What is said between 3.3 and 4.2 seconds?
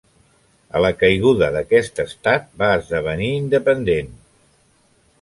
independent.